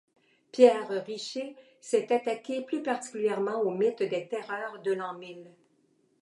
[0.51, 5.51] Pierre Riché s'est attaqué plus particulièrement au mythe des Terreurs de l'an mille.